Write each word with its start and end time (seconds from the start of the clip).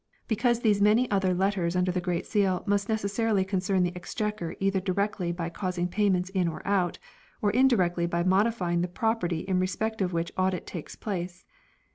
Besides 0.27 0.61
these 0.61 0.81
many 0.81 1.07
other 1.11 1.31
letters 1.31 1.75
under 1.75 1.91
the 1.91 2.01
Great 2.01 2.25
Seal 2.25 2.63
must 2.65 2.89
necessarily 2.89 3.45
concern 3.45 3.83
the 3.83 3.95
Exchequer 3.95 4.55
either 4.59 4.79
directly 4.79 5.31
by 5.31 5.49
causing 5.51 5.87
payments 5.87 6.31
in 6.31 6.47
or 6.47 6.67
out, 6.67 6.97
1 7.41 7.47
or 7.49 7.53
indirectly 7.53 8.07
by 8.07 8.23
modi 8.23 8.49
fying 8.49 8.81
the 8.81 8.87
property 8.87 9.41
in 9.41 9.59
respect 9.59 10.01
of 10.01 10.11
which 10.11 10.31
audit 10.35 10.65
takes 10.65 10.95
place. 10.95 11.45